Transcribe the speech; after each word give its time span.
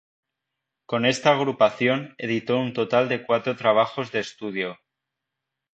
Con 0.89 1.05
esta 1.13 1.29
agrupación, 1.31 2.15
editó 2.17 2.57
un 2.57 2.73
total 2.73 3.07
de 3.07 3.23
cuatro 3.23 3.55
trabajos 3.55 4.11
de 4.11 4.21
estudio. 4.21 4.79